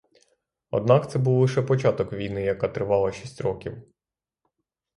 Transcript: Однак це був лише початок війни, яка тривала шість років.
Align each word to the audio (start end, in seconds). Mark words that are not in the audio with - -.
Однак 0.71 1.11
це 1.11 1.19
був 1.19 1.39
лише 1.41 1.61
початок 1.61 2.13
війни, 2.13 2.41
яка 2.43 2.67
тривала 2.67 3.11
шість 3.11 3.41
років. 3.41 3.83